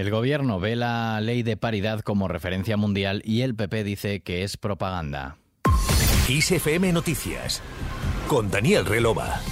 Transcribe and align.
El 0.00 0.10
gobierno 0.10 0.58
ve 0.58 0.76
la 0.76 1.20
ley 1.20 1.42
de 1.42 1.58
paridad 1.58 2.00
como 2.00 2.26
referencia 2.26 2.78
mundial 2.78 3.20
y 3.22 3.42
el 3.42 3.54
PP 3.54 3.84
dice 3.84 4.20
que 4.20 4.44
es 4.44 4.56
propaganda. 4.56 5.36
ISFM 6.26 6.90
Noticias 6.94 7.60
con 8.26 8.50
Daniel 8.50 8.86
Relova. 8.86 9.42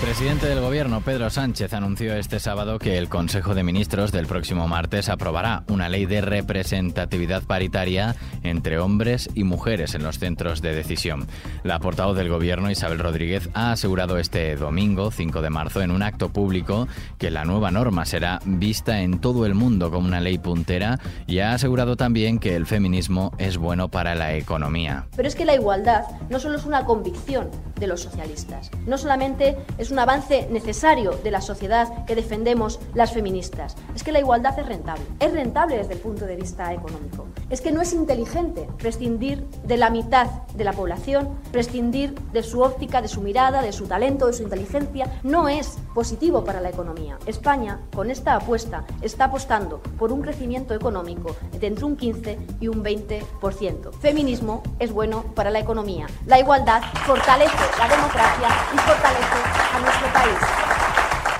Presidente 0.00 0.46
del 0.46 0.60
gobierno, 0.60 1.02
Pedro 1.02 1.28
Sánchez, 1.28 1.74
anunció 1.74 2.14
este 2.14 2.40
sábado 2.40 2.78
que 2.78 2.96
el 2.96 3.10
Consejo 3.10 3.54
de 3.54 3.62
Ministros 3.62 4.12
del 4.12 4.26
próximo 4.26 4.66
martes 4.66 5.10
aprobará 5.10 5.62
una 5.68 5.90
ley 5.90 6.06
de 6.06 6.22
representatividad 6.22 7.42
paritaria 7.42 8.16
entre 8.42 8.78
hombres 8.78 9.28
y 9.34 9.44
mujeres 9.44 9.94
en 9.94 10.02
los 10.02 10.18
centros 10.18 10.62
de 10.62 10.74
decisión. 10.74 11.26
La 11.64 11.80
portavoz 11.80 12.16
del 12.16 12.30
gobierno, 12.30 12.70
Isabel 12.70 12.98
Rodríguez, 12.98 13.50
ha 13.52 13.72
asegurado 13.72 14.16
este 14.16 14.56
domingo, 14.56 15.10
5 15.10 15.42
de 15.42 15.50
marzo, 15.50 15.82
en 15.82 15.90
un 15.90 16.02
acto 16.02 16.30
público, 16.30 16.88
que 17.18 17.30
la 17.30 17.44
nueva 17.44 17.70
norma 17.70 18.06
será 18.06 18.40
vista 18.46 19.02
en 19.02 19.20
todo 19.20 19.44
el 19.44 19.54
mundo 19.54 19.90
como 19.90 20.08
una 20.08 20.20
ley 20.20 20.38
puntera 20.38 20.98
y 21.26 21.40
ha 21.40 21.52
asegurado 21.52 21.96
también 21.96 22.38
que 22.38 22.56
el 22.56 22.64
feminismo 22.64 23.32
es 23.36 23.58
bueno 23.58 23.88
para 23.88 24.14
la 24.14 24.34
economía. 24.34 25.06
Pero 25.14 25.28
es 25.28 25.34
que 25.34 25.44
la 25.44 25.54
igualdad 25.54 26.04
no 26.30 26.40
solo 26.40 26.56
es 26.56 26.64
una 26.64 26.86
convicción 26.86 27.50
de 27.80 27.86
los 27.86 28.02
socialistas, 28.02 28.70
no 28.86 28.98
solamente 28.98 29.56
es 29.78 29.90
un 29.90 29.98
avance 29.98 30.46
necesario 30.50 31.12
de 31.12 31.30
la 31.30 31.40
sociedad 31.40 32.04
que 32.04 32.14
defendemos 32.14 32.78
las 32.94 33.12
feministas. 33.12 33.74
Es 33.96 34.04
que 34.04 34.12
la 34.12 34.20
igualdad 34.20 34.58
es 34.58 34.66
rentable. 34.66 35.04
Es 35.18 35.32
rentable 35.32 35.78
desde 35.78 35.94
el 35.94 35.98
punto 35.98 36.26
de 36.26 36.36
vista 36.36 36.72
económico. 36.72 37.26
Es 37.50 37.60
que 37.60 37.72
no 37.72 37.82
es 37.82 37.92
inteligente 37.92 38.68
prescindir 38.78 39.44
de 39.64 39.76
la 39.76 39.90
mitad 39.90 40.28
de 40.54 40.62
la 40.62 40.72
población, 40.72 41.36
prescindir 41.50 42.14
de 42.32 42.44
su 42.44 42.60
óptica, 42.62 43.02
de 43.02 43.08
su 43.08 43.20
mirada, 43.22 43.60
de 43.60 43.72
su 43.72 43.86
talento, 43.86 44.28
de 44.28 44.32
su 44.32 44.44
inteligencia. 44.44 45.20
No 45.24 45.48
es 45.48 45.78
positivo 45.92 46.44
para 46.44 46.60
la 46.60 46.70
economía. 46.70 47.18
España, 47.26 47.80
con 47.94 48.10
esta 48.10 48.36
apuesta, 48.36 48.84
está 49.02 49.24
apostando 49.24 49.80
por 49.98 50.12
un 50.12 50.22
crecimiento 50.22 50.74
económico 50.74 51.34
de 51.58 51.66
entre 51.66 51.84
un 51.84 51.96
15 51.96 52.38
y 52.60 52.68
un 52.68 52.84
20%. 52.84 53.92
Feminismo 53.94 54.62
es 54.78 54.92
bueno 54.92 55.24
para 55.34 55.50
la 55.50 55.58
economía. 55.58 56.06
La 56.26 56.38
igualdad 56.38 56.82
fortalece 57.04 57.56
la 57.78 57.88
democracia 57.88 58.48
y 58.72 58.78
fortalece 58.78 59.74
a 59.74 59.80
nuestro 59.80 60.12
país. 60.12 60.79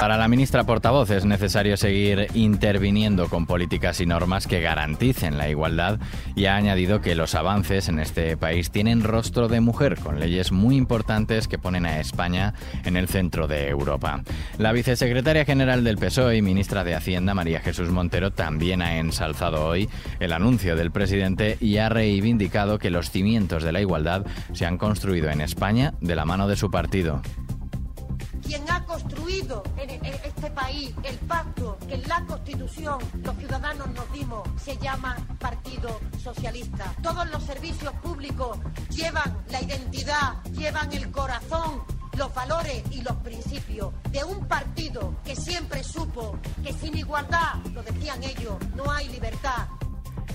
Para 0.00 0.16
la 0.16 0.28
ministra 0.28 0.64
portavoz 0.64 1.10
es 1.10 1.26
necesario 1.26 1.76
seguir 1.76 2.28
interviniendo 2.32 3.28
con 3.28 3.44
políticas 3.44 4.00
y 4.00 4.06
normas 4.06 4.46
que 4.46 4.62
garanticen 4.62 5.36
la 5.36 5.50
igualdad 5.50 6.00
y 6.34 6.46
ha 6.46 6.56
añadido 6.56 7.02
que 7.02 7.14
los 7.14 7.34
avances 7.34 7.90
en 7.90 7.98
este 7.98 8.38
país 8.38 8.70
tienen 8.70 9.02
rostro 9.02 9.46
de 9.48 9.60
mujer, 9.60 9.98
con 9.98 10.18
leyes 10.18 10.52
muy 10.52 10.76
importantes 10.76 11.48
que 11.48 11.58
ponen 11.58 11.84
a 11.84 12.00
España 12.00 12.54
en 12.86 12.96
el 12.96 13.08
centro 13.08 13.46
de 13.46 13.68
Europa. 13.68 14.22
La 14.56 14.72
vicesecretaria 14.72 15.44
general 15.44 15.84
del 15.84 15.98
PSOE 15.98 16.38
y 16.38 16.40
ministra 16.40 16.82
de 16.82 16.94
Hacienda, 16.94 17.34
María 17.34 17.60
Jesús 17.60 17.90
Montero, 17.90 18.30
también 18.30 18.80
ha 18.80 18.96
ensalzado 18.96 19.66
hoy 19.66 19.90
el 20.18 20.32
anuncio 20.32 20.76
del 20.76 20.92
presidente 20.92 21.58
y 21.60 21.76
ha 21.76 21.90
reivindicado 21.90 22.78
que 22.78 22.88
los 22.88 23.10
cimientos 23.10 23.64
de 23.64 23.72
la 23.72 23.82
igualdad 23.82 24.24
se 24.54 24.64
han 24.64 24.78
construido 24.78 25.28
en 25.28 25.42
España 25.42 25.92
de 26.00 26.16
la 26.16 26.24
mano 26.24 26.48
de 26.48 26.56
su 26.56 26.70
partido 26.70 27.20
quien 28.50 28.68
ha 28.68 28.84
construido 28.84 29.62
en, 29.76 30.04
este 30.04 30.50
país 30.50 30.92
el 31.04 31.16
pacto 31.18 31.78
que 31.86 31.94
en 31.94 32.08
la 32.08 32.26
Constitución 32.26 32.98
los 33.22 33.36
ciudadanos 33.36 33.86
nos 33.90 34.12
dimos 34.12 34.42
se 34.60 34.76
llama 34.78 35.16
Partido 35.38 36.00
Socialista. 36.20 36.92
Todos 37.00 37.30
los 37.30 37.44
servicios 37.44 37.92
públicos 38.02 38.58
llevan 38.90 39.36
la 39.52 39.62
identidad, 39.62 40.42
llevan 40.58 40.92
el 40.92 41.12
corazón 41.12 41.84
los 42.18 42.34
valores 42.34 42.82
y 42.90 43.02
los 43.02 43.14
principios 43.18 43.94
de 44.10 44.24
un 44.24 44.44
partido 44.48 45.14
que 45.24 45.36
siempre 45.36 45.84
supo 45.84 46.36
que 46.64 46.72
sin 46.72 46.98
igualdad, 46.98 47.54
lo 47.72 47.84
decían 47.84 48.20
ellos, 48.24 48.56
no 48.74 48.90
hay 48.90 49.08
libertad, 49.10 49.68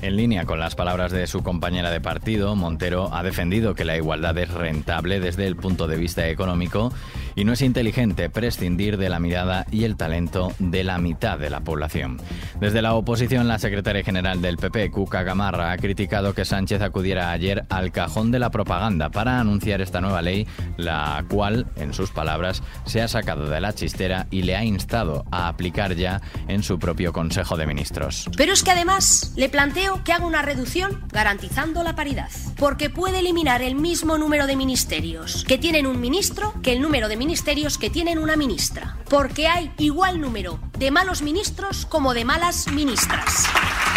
en 0.02 0.18
línea 0.18 0.46
con 0.46 0.60
las 0.60 0.76
palabras 0.76 1.12
de 1.12 1.26
su 1.26 1.42
compañera 1.42 1.90
de 1.90 2.02
partido, 2.02 2.56
Montero 2.56 3.14
ha 3.14 3.24
defendido 3.24 3.76
que 3.76 3.86
la 3.86 3.98
igualdad 3.98 4.38
es 4.38 4.52
rentable 4.52 5.20
desde 5.20 5.48
el 5.48 5.56
punto 5.56 5.88
de 5.88 5.98
vista 5.98 6.28
económico 6.28 6.92
y 7.36 7.44
no 7.44 7.54
es 7.54 7.62
inteligente 7.62 8.30
prescindir 8.30 8.98
de 8.98 9.10
la 9.10 9.20
mirada 9.20 9.66
y 9.72 9.84
el 9.84 9.98
talento 9.98 10.54
de 10.60 10.84
la 10.84 10.98
mitad 10.98 11.38
de 11.38 11.50
la 11.50 11.62
población. 11.62 12.20
Desde 12.60 12.82
la 12.82 12.94
oposición, 12.94 13.48
la 13.48 13.60
secretaria 13.60 14.04
general 14.04 14.42
del 14.42 14.58
PP, 14.58 14.92
Cuca 14.92 15.24
Gamarra, 15.24 15.72
ha 15.72 15.78
criticado 15.78 16.34
que 16.34 16.46
Sánchez 16.46 16.82
acudiera 16.82 17.32
ayer 17.32 17.66
al 17.70 17.92
cajón 17.92 18.32
de 18.32 18.40
la 18.40 18.50
propaganda 18.50 19.10
para 19.10 19.40
anunciar 19.40 19.82
esta 19.82 20.02
nueva 20.02 20.22
ley, 20.22 20.48
la 20.78 21.24
cual, 21.30 21.68
en 21.76 21.94
sus 21.94 22.12
palabras, 22.12 22.64
se 22.86 23.02
ha 23.02 23.08
sacado 23.08 23.50
de 23.50 23.62
la 23.62 23.74
chistera 23.74 24.28
y 24.32 24.44
le 24.44 24.56
ha 24.56 24.64
instado 24.64 25.26
a 25.32 25.48
aplicar 25.48 25.96
ya 25.96 26.22
en 26.48 26.64
su 26.64 26.80
propio 26.80 27.14
Consejo 27.14 27.58
de 27.58 27.68
Ministros. 27.68 28.30
Pero 28.38 28.54
es 28.54 28.64
que 28.64 28.72
además 28.72 29.34
le 29.36 29.50
planteo 29.50 30.04
que 30.04 30.14
haga 30.14 30.26
una 30.26 30.42
reducción 30.42 31.04
garantizando 31.12 31.84
la 31.84 31.96
paridad, 31.96 32.30
porque 32.58 32.90
puede 32.90 33.20
eliminar 33.20 33.62
el 33.62 33.76
mismo 33.76 34.18
número 34.18 34.48
de 34.48 34.56
ministerios 34.56 35.44
que 35.46 35.58
tienen 35.58 35.88
un 35.88 36.00
ministro 36.00 36.54
que 36.62 36.74
el 36.74 36.82
número 36.82 37.08
de 37.08 37.18
ministerios 37.26 37.80
que 37.80 37.90
tienen 37.90 38.20
una 38.20 38.36
ministra, 38.36 39.00
porque 39.10 39.48
hay 39.48 39.74
igual 39.80 40.22
número 40.22 40.60
de 40.78 40.92
malos 40.92 41.24
ministros 41.24 41.88
como 41.88 42.14
de 42.14 42.24
malas 42.24 42.68
ministras. 42.68 43.48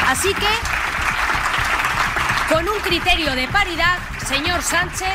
Así 0.06 0.30
que, 0.32 0.48
con 2.54 2.66
un 2.66 2.78
criterio 2.80 3.34
de 3.34 3.46
paridad, 3.48 3.98
señor 4.26 4.62
Sánchez, 4.62 5.12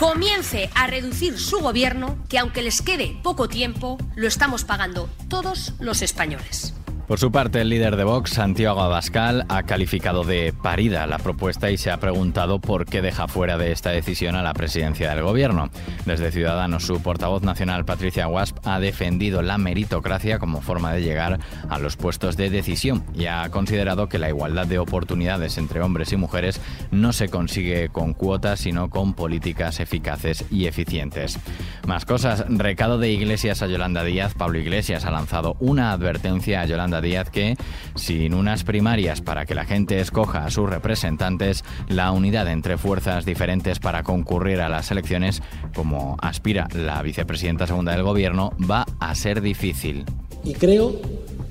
comience 0.00 0.68
a 0.74 0.88
reducir 0.88 1.38
su 1.38 1.60
gobierno, 1.60 2.18
que 2.28 2.40
aunque 2.40 2.62
les 2.62 2.82
quede 2.82 3.16
poco 3.22 3.48
tiempo, 3.48 3.98
lo 4.16 4.26
estamos 4.26 4.64
pagando 4.64 5.08
todos 5.28 5.74
los 5.78 6.02
españoles. 6.02 6.75
Por 7.06 7.20
su 7.20 7.30
parte, 7.30 7.60
el 7.60 7.68
líder 7.68 7.94
de 7.94 8.02
Vox, 8.02 8.30
Santiago 8.30 8.80
Abascal, 8.80 9.46
ha 9.48 9.62
calificado 9.62 10.24
de 10.24 10.52
parida 10.52 11.06
la 11.06 11.18
propuesta 11.18 11.70
y 11.70 11.78
se 11.78 11.92
ha 11.92 12.00
preguntado 12.00 12.58
por 12.58 12.84
qué 12.84 13.00
deja 13.00 13.28
fuera 13.28 13.56
de 13.56 13.70
esta 13.70 13.90
decisión 13.90 14.34
a 14.34 14.42
la 14.42 14.54
presidencia 14.54 15.14
del 15.14 15.22
gobierno. 15.22 15.70
Desde 16.04 16.32
Ciudadanos, 16.32 16.84
su 16.84 17.00
portavoz 17.00 17.44
nacional, 17.44 17.84
Patricia 17.84 18.26
Wasp, 18.26 18.58
ha 18.64 18.80
defendido 18.80 19.40
la 19.42 19.56
meritocracia 19.56 20.40
como 20.40 20.62
forma 20.62 20.92
de 20.92 21.02
llegar 21.02 21.38
a 21.68 21.78
los 21.78 21.96
puestos 21.96 22.36
de 22.36 22.50
decisión 22.50 23.04
y 23.14 23.26
ha 23.26 23.48
considerado 23.50 24.08
que 24.08 24.18
la 24.18 24.28
igualdad 24.28 24.66
de 24.66 24.80
oportunidades 24.80 25.58
entre 25.58 25.82
hombres 25.82 26.12
y 26.12 26.16
mujeres 26.16 26.60
no 26.90 27.12
se 27.12 27.28
consigue 27.28 27.88
con 27.88 28.14
cuotas, 28.14 28.58
sino 28.58 28.90
con 28.90 29.14
políticas 29.14 29.78
eficaces 29.78 30.44
y 30.50 30.66
eficientes. 30.66 31.38
Más 31.86 32.04
cosas. 32.04 32.44
Recado 32.48 32.98
de 32.98 33.12
Iglesias 33.12 33.62
a 33.62 33.68
Yolanda 33.68 34.02
Díaz. 34.02 34.34
Pablo 34.34 34.58
Iglesias 34.58 35.04
ha 35.04 35.12
lanzado 35.12 35.56
una 35.60 35.92
advertencia 35.92 36.62
a 36.62 36.66
Yolanda 36.66 36.95
Díaz 37.00 37.30
que, 37.30 37.56
sin 37.94 38.34
unas 38.34 38.64
primarias 38.64 39.20
para 39.20 39.46
que 39.46 39.54
la 39.54 39.64
gente 39.64 40.00
escoja 40.00 40.44
a 40.44 40.50
sus 40.50 40.68
representantes, 40.68 41.64
la 41.88 42.12
unidad 42.12 42.48
entre 42.48 42.78
fuerzas 42.78 43.24
diferentes 43.24 43.78
para 43.78 44.02
concurrir 44.02 44.60
a 44.60 44.68
las 44.68 44.90
elecciones, 44.90 45.42
como 45.74 46.16
aspira 46.20 46.68
la 46.74 47.02
vicepresidenta 47.02 47.66
segunda 47.66 47.92
del 47.92 48.02
Gobierno, 48.02 48.52
va 48.70 48.86
a 49.00 49.14
ser 49.14 49.40
difícil. 49.40 50.04
Y 50.44 50.54
creo 50.54 51.00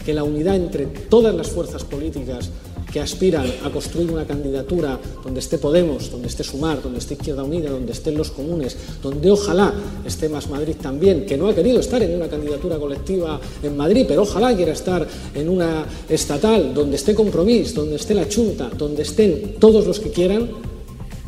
que 0.05 0.13
la 0.13 0.23
unidad 0.23 0.55
entre 0.55 0.85
todas 0.85 1.33
las 1.33 1.49
fuerzas 1.49 1.83
políticas 1.83 2.51
que 2.95 3.01
aspiran 3.01 3.43
a 3.65 3.69
construir 3.69 4.09
una 4.09 4.23
candidatura 4.23 4.97
donde 5.21 5.41
esté 5.41 5.57
Podemos, 5.57 6.09
donde 6.09 6.29
esté 6.29 6.45
Sumar, 6.45 6.81
donde 6.81 6.99
esté 6.99 7.15
Izquierda 7.15 7.43
Unida, 7.43 7.69
donde 7.69 7.91
estén 7.91 8.15
los 8.15 8.31
comunes, 8.31 8.77
donde 9.03 9.29
ojalá 9.29 9.73
esté 10.05 10.29
Más 10.29 10.49
Madrid 10.49 10.77
también, 10.81 11.25
que 11.25 11.35
no 11.35 11.49
ha 11.49 11.53
querido 11.53 11.81
estar 11.81 12.01
en 12.01 12.15
una 12.15 12.29
candidatura 12.29 12.77
colectiva 12.77 13.37
en 13.61 13.75
Madrid, 13.75 14.05
pero 14.07 14.21
ojalá 14.21 14.55
quiera 14.55 14.71
estar 14.71 15.05
en 15.33 15.49
una 15.49 15.85
estatal, 16.07 16.73
donde 16.73 16.95
esté 16.95 17.13
Compromís, 17.13 17.73
donde 17.73 17.97
esté 17.97 18.13
la 18.13 18.27
Junta, 18.33 18.69
donde 18.69 19.01
estén 19.01 19.55
todos 19.59 19.85
los 19.85 19.99
que 19.99 20.11
quieran, 20.11 20.47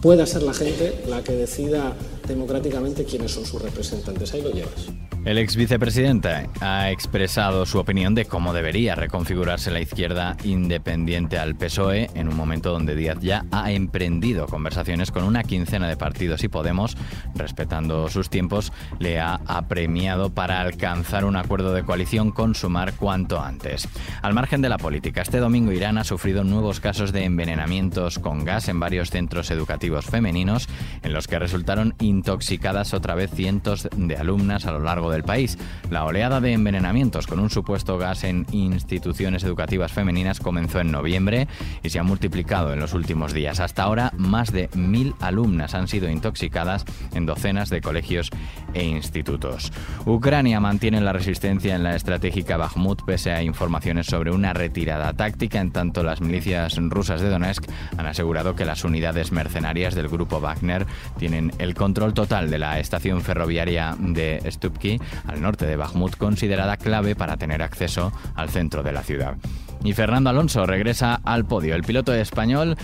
pueda 0.02 0.26
ser 0.26 0.44
la 0.44 0.54
gente 0.54 0.94
la 1.10 1.22
que 1.22 1.34
decida 1.34 1.98
democráticamente 2.28 3.06
quiénes 3.06 3.32
son 3.32 3.46
sus 3.46 3.62
representantes. 3.62 4.34
Ahí 4.34 4.42
lo 4.42 4.52
llevas. 4.52 4.90
El 5.28 5.40
ex 5.40 5.58
vicepresidente 5.58 6.48
ha 6.62 6.90
expresado 6.90 7.66
su 7.66 7.80
opinión 7.80 8.16
de 8.16 8.24
cómo 8.24 8.54
debería 8.54 8.96
reconfigurarse 8.96 9.72
la 9.72 9.82
izquierda 9.82 10.38
independiente 10.46 11.38
al 11.38 11.58
PSOE 11.58 12.10
en 12.14 12.30
un 12.30 12.38
momento 12.38 12.72
donde 12.72 12.96
Díaz 12.96 13.18
ya 13.20 13.44
ha 13.52 13.74
emprendido 13.74 14.48
conversaciones 14.48 15.12
con 15.12 15.26
una 15.26 15.44
quincena 15.44 15.90
de 15.90 15.98
partidos 15.98 16.46
y 16.46 16.48
Podemos, 16.48 16.96
respetando 17.36 18.08
sus 18.08 18.30
tiempos, 18.30 18.72
le 19.00 19.20
ha 19.20 19.42
apremiado 19.48 20.30
para 20.30 20.62
alcanzar 20.62 21.26
un 21.26 21.36
acuerdo 21.36 21.74
de 21.74 21.84
coalición 21.84 22.32
con 22.32 22.56
Sumar 22.56 22.94
cuanto 22.94 23.42
antes. 23.42 23.90
Al 24.22 24.34
margen 24.34 24.62
de 24.62 24.70
la 24.70 24.78
política, 24.78 25.24
este 25.24 25.40
domingo 25.40 25.74
Irán 25.74 25.98
ha 25.98 26.06
sufrido 26.06 26.46
nuevos 26.46 26.80
casos 26.80 27.12
de 27.12 27.26
envenenamientos 27.26 28.18
con 28.18 28.46
gas 28.46 28.70
en 28.70 28.80
varios 28.80 29.10
centros 29.10 29.52
educativos 29.52 30.06
femeninos 30.06 30.70
en 31.04 31.12
los 31.12 31.28
que 31.28 31.38
resultaron 31.38 31.96
intoxicadas 32.18 32.94
otra 32.94 33.14
vez 33.14 33.32
cientos 33.32 33.88
de 33.96 34.18
alumnas 34.18 34.66
a 34.66 34.72
lo 34.72 34.80
largo 34.80 35.12
del 35.12 35.24
país. 35.24 35.58
La 35.92 36.04
oleada 36.04 36.42
de 36.42 36.54
envenenamientos 36.54 37.28
con 37.28 37.40
un 37.40 37.50
supuesto 37.50 37.98
gas 37.98 38.24
en 38.24 38.46
instituciones 38.52 39.44
educativas 39.44 39.92
femeninas 39.92 40.40
comenzó 40.40 40.80
en 40.80 40.92
noviembre 40.92 41.48
y 41.84 41.90
se 41.90 42.00
ha 42.00 42.04
multiplicado 42.04 42.74
en 42.74 42.80
los 42.80 42.94
últimos 42.94 43.34
días. 43.34 43.60
Hasta 43.60 43.84
ahora, 43.84 44.12
más 44.18 44.52
de 44.52 44.70
mil 44.74 45.14
alumnas 45.20 45.76
han 45.76 45.88
sido 45.88 46.10
intoxicadas 46.10 46.86
en 47.14 47.26
docenas 47.26 47.70
de 47.70 47.82
colegios 47.82 48.32
e 48.74 48.84
institutos. 48.84 49.72
Ucrania 50.06 50.60
mantiene 50.60 51.02
la 51.02 51.14
resistencia 51.14 51.76
en 51.76 51.84
la 51.84 51.96
estratégica 51.96 52.58
Bakhmut 52.58 53.04
pese 53.04 53.32
a 53.32 53.44
informaciones 53.44 54.08
sobre 54.08 54.32
una 54.32 54.54
retirada 54.54 55.14
táctica, 55.14 55.62
en 55.62 55.72
tanto 55.72 56.02
las 56.04 56.22
milicias 56.22 56.78
rusas 56.78 57.22
de 57.22 57.30
Donetsk 57.30 57.66
han 57.98 58.08
asegurado 58.08 58.56
que 58.56 58.66
las 58.66 58.84
unidades 58.84 59.32
mercenarias 59.32 59.94
del 59.94 60.08
grupo 60.08 60.42
Wagner 60.42 60.88
tienen 61.18 61.52
el 61.60 61.76
control 61.76 62.07
total 62.14 62.50
de 62.50 62.60
la 62.60 62.80
estación 62.80 63.22
ferroviaria 63.22 63.96
de 63.98 64.42
Stupki, 64.50 65.00
al 65.26 65.42
norte 65.42 65.66
de 65.66 65.76
Bakhmut, 65.76 66.16
considerada 66.16 66.78
clave 66.78 67.16
para 67.16 67.38
tener 67.38 67.62
acceso 67.62 68.12
al 68.36 68.50
centro 68.50 68.84
de 68.84 68.92
la 68.92 69.04
ciudad. 69.04 69.36
Y 69.84 69.94
Fernando 69.94 70.30
Alonso 70.30 70.66
regresa 70.66 71.20
al 71.24 71.46
podio. 71.46 71.76
El 71.76 71.84
piloto 71.84 72.14
español 72.14 72.78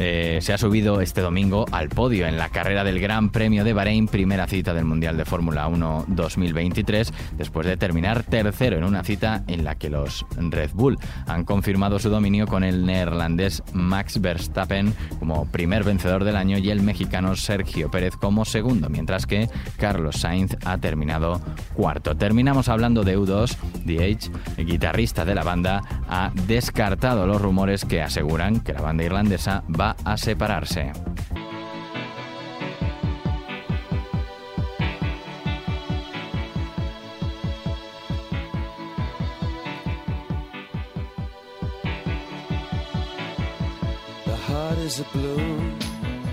eh, 0.00 0.38
se 0.42 0.52
ha 0.52 0.58
subido 0.58 1.00
este 1.00 1.20
domingo 1.20 1.66
al 1.72 1.88
podio 1.88 2.26
en 2.28 2.38
la 2.38 2.50
carrera 2.50 2.84
del 2.84 3.00
Gran 3.00 3.30
Premio 3.30 3.64
de 3.64 3.72
Bahrein, 3.72 4.06
primera 4.06 4.46
cita 4.46 4.72
del 4.72 4.84
Mundial 4.84 5.16
de 5.16 5.24
Fórmula 5.24 5.66
1 5.66 6.04
2023, 6.06 7.12
después 7.36 7.66
de 7.66 7.76
terminar 7.76 8.22
tercero 8.22 8.78
en 8.78 8.84
una 8.84 9.02
cita 9.02 9.42
en 9.48 9.64
la 9.64 9.74
que 9.74 9.90
los 9.90 10.24
Red 10.36 10.70
Bull 10.72 10.98
han 11.26 11.44
confirmado 11.44 11.98
su 11.98 12.10
dominio 12.10 12.46
con 12.46 12.62
el 12.62 12.86
neerlandés 12.86 13.64
Max 13.72 14.20
Verstappen 14.20 14.94
como 15.18 15.46
primer 15.46 15.82
vencedor 15.82 16.22
del 16.22 16.36
año 16.36 16.58
y 16.58 16.70
el 16.70 16.80
mexicano 16.80 17.34
Sergio 17.34 17.90
Pérez 17.90 18.14
como 18.14 18.44
segundo, 18.44 18.88
mientras 18.88 19.26
que 19.26 19.48
Carlos 19.78 20.16
Sainz 20.20 20.56
ha 20.64 20.78
terminado 20.78 21.40
cuarto. 21.74 22.16
Terminamos 22.16 22.68
hablando 22.68 23.02
de 23.02 23.18
U2, 23.18 23.56
The 23.84 24.08
el 24.56 24.66
guitarrista 24.66 25.24
de 25.24 25.34
la 25.34 25.42
banda, 25.42 25.82
ha 26.08 26.30
descartado 26.46 27.26
los 27.26 27.42
rumores 27.42 27.84
que 27.84 28.00
aseguran 28.00 28.60
que 28.60 28.72
la 28.72 28.80
banda 28.80 29.04
irlandesa 29.04 29.64
va 29.68 29.87
a 30.04 30.16
separarse. 30.16 30.92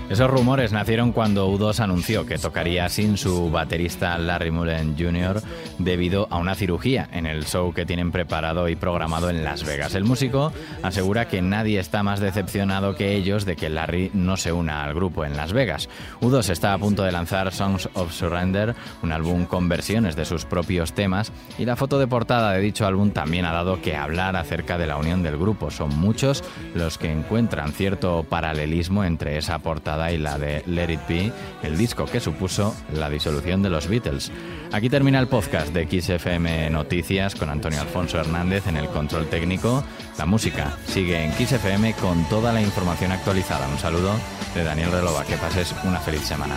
Esos 0.08 0.30
rumores 0.30 0.72
nacieron 0.72 1.12
cuando 1.12 1.46
U2 1.50 1.80
anunció 1.80 2.24
que 2.24 2.38
tocaría 2.38 2.88
sin 2.88 3.18
su 3.18 3.50
baterista 3.50 4.16
Larry 4.16 4.50
Mullen 4.50 4.96
Jr. 4.98 5.42
debido 5.78 6.28
a 6.30 6.38
una 6.38 6.54
cirugía 6.54 7.08
en 7.12 7.26
el 7.26 7.46
show 7.46 7.72
que 7.72 7.86
tienen 7.86 8.12
preparado 8.12 8.68
y 8.68 8.76
programado 8.76 9.30
en 9.30 9.44
Las 9.44 9.64
Vegas. 9.64 9.94
El 9.94 10.04
músico 10.04 10.52
asegura 10.82 11.28
que 11.28 11.42
nadie 11.42 11.78
está 11.78 12.02
más 12.02 12.20
decepcionado 12.20 12.94
que 12.94 13.14
ellos 13.14 13.44
de 13.44 13.56
que 13.56 13.70
Larry 13.70 14.10
no 14.14 14.36
se 14.36 14.52
una 14.52 14.84
al 14.84 14.94
grupo 14.94 15.24
en 15.24 15.36
Las 15.36 15.52
Vegas. 15.52 15.88
U2 16.20 16.50
está 16.50 16.72
a 16.72 16.78
punto 16.78 17.02
de 17.02 17.12
lanzar 17.12 17.52
Songs 17.52 17.88
of 17.94 18.12
Surrender, 18.12 18.74
un 19.02 19.12
álbum 19.12 19.44
con 19.46 19.68
versiones 19.68 20.16
de 20.16 20.24
sus 20.24 20.44
propios 20.44 20.92
temas, 20.92 21.32
y 21.58 21.64
la 21.64 21.76
foto 21.76 21.98
de 21.98 22.06
portada 22.06 22.52
de 22.52 22.60
dicho 22.60 22.86
álbum 22.86 23.10
también 23.10 23.44
ha 23.44 23.52
dado 23.52 23.80
que 23.80 23.96
hablar 23.96 24.36
acerca 24.36 24.78
de 24.78 24.86
la 24.86 24.96
unión 24.96 25.22
del 25.22 25.36
grupo. 25.36 25.70
Son 25.70 25.96
muchos 25.98 26.44
los 26.74 26.98
que 26.98 27.10
encuentran 27.12 27.72
cierto 27.72 28.24
paralelismo 28.28 29.04
entre 29.04 29.38
esa 29.38 29.58
portada 29.58 30.12
y 30.12 30.18
la 30.18 30.38
de 30.38 30.62
Let 30.66 30.92
It 30.92 31.00
Be, 31.08 31.32
el 31.62 31.76
disco 31.76 32.06
que 32.06 32.20
supuso 32.20 32.74
la 32.92 33.10
disolución 33.10 33.62
de 33.62 33.70
los 33.70 33.88
Beatles. 33.88 34.32
Aquí 34.72 34.88
termina 34.88 35.18
el 35.18 35.28
de 35.72 35.86
XFM 35.86 36.70
Noticias 36.70 37.34
con 37.34 37.50
Antonio 37.50 37.80
Alfonso 37.80 38.18
Hernández 38.18 38.66
en 38.66 38.76
el 38.76 38.88
control 38.88 39.26
técnico. 39.28 39.84
La 40.18 40.26
música 40.26 40.76
sigue 40.86 41.24
en 41.24 41.32
XFM 41.32 41.94
con 41.94 42.28
toda 42.28 42.52
la 42.52 42.60
información 42.60 43.12
actualizada. 43.12 43.68
Un 43.68 43.78
saludo 43.78 44.12
de 44.54 44.64
Daniel 44.64 44.92
Relova. 44.92 45.24
Que 45.24 45.36
pases 45.36 45.74
una 45.84 46.00
feliz 46.00 46.22
semana. 46.22 46.56